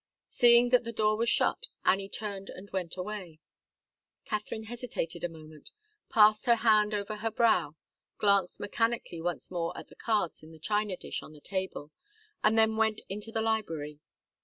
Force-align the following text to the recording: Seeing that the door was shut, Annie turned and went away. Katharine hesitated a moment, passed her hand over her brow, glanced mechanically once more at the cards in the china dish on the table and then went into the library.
Seeing 0.31 0.69
that 0.69 0.83
the 0.83 0.91
door 0.91 1.15
was 1.15 1.29
shut, 1.29 1.67
Annie 1.85 2.09
turned 2.09 2.49
and 2.49 2.71
went 2.71 2.97
away. 2.97 3.39
Katharine 4.25 4.63
hesitated 4.63 5.23
a 5.23 5.29
moment, 5.29 5.69
passed 6.09 6.47
her 6.47 6.55
hand 6.55 6.95
over 6.95 7.17
her 7.17 7.29
brow, 7.29 7.75
glanced 8.17 8.59
mechanically 8.59 9.21
once 9.21 9.51
more 9.51 9.77
at 9.77 9.89
the 9.89 9.95
cards 9.95 10.41
in 10.41 10.51
the 10.51 10.57
china 10.57 10.97
dish 10.97 11.21
on 11.21 11.33
the 11.33 11.39
table 11.39 11.91
and 12.43 12.57
then 12.57 12.77
went 12.77 13.01
into 13.09 13.31
the 13.31 13.43
library. 13.43 13.99